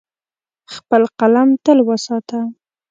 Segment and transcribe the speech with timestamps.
[0.75, 2.39] خپل قلم تل وساته.